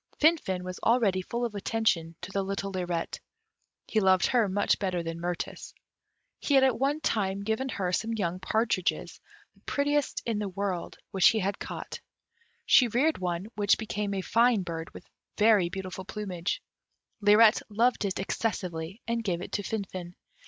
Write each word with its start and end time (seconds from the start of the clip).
Finfin 0.19 0.63
was 0.63 0.79
already 0.79 1.21
full 1.21 1.45
of 1.45 1.53
attention 1.53 2.15
to 2.21 2.31
the 2.31 2.41
little 2.41 2.71
Lirette; 2.71 3.19
he 3.85 3.99
loved 3.99 4.25
her 4.25 4.49
much 4.49 4.79
better 4.79 5.03
than 5.03 5.19
Mirtis. 5.19 5.75
He 6.39 6.55
had 6.55 6.63
at 6.63 6.79
one 6.79 7.01
time 7.01 7.41
given 7.43 7.69
her 7.69 7.91
some 7.93 8.11
young 8.13 8.39
partridges, 8.39 9.21
the 9.53 9.59
prettiest 9.59 10.23
in 10.25 10.39
the 10.39 10.49
world, 10.49 10.97
which 11.11 11.29
he 11.29 11.37
had 11.39 11.59
caught. 11.59 11.99
She 12.65 12.87
reared 12.87 13.19
one, 13.19 13.45
which 13.55 13.77
became 13.77 14.15
a 14.15 14.21
fine 14.21 14.63
bird, 14.63 14.91
with 14.91 15.05
very 15.37 15.69
beautiful 15.69 16.03
plumage; 16.03 16.63
Lirette 17.21 17.61
loved 17.69 18.03
it 18.03 18.17
excessively, 18.19 19.01
and 19.07 19.23
gave 19.23 19.39
it 19.39 19.51
to 19.51 19.61
Finfin. 19.61 20.15